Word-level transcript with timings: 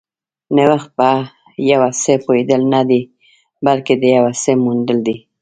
نوښت 0.55 0.89
په 0.97 1.09
یو 1.71 1.81
څه 2.01 2.13
پوهېدل 2.23 2.61
نه 2.73 2.81
دي، 2.89 3.01
بلکې 3.65 3.93
د 3.97 4.03
یو 4.17 4.25
څه 4.41 4.51
موندل 4.63 4.99
دي. 5.07 5.17